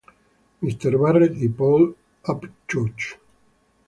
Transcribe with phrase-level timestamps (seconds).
[0.63, 0.69] M.
[0.99, 1.93] Barrett y Paul
[2.27, 3.19] Upchurch.